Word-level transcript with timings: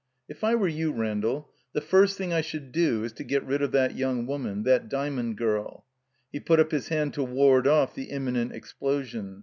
"If 0.27 0.43
I 0.43 0.55
were 0.55 0.67
you, 0.67 0.91
Randall, 0.91 1.51
the 1.73 1.79
first 1.79 2.17
thing 2.17 2.33
I 2.33 2.41
should 2.41 2.71
do 2.71 3.03
is 3.03 3.11
to 3.13 3.23
get 3.23 3.45
rid 3.45 3.61
of 3.61 3.71
that 3.73 3.95
young 3.95 4.25
woman— 4.25 4.63
^that 4.65 4.89
Dymond 4.89 5.37
girl 5.37 5.85
—"He 6.33 6.39
put 6.39 6.59
up 6.59 6.71
his 6.71 6.87
hand 6.87 7.13
to 7.13 7.23
ward 7.23 7.67
off 7.67 7.93
the 7.93 8.05
im 8.05 8.25
minent 8.25 8.51
explosion. 8.51 9.39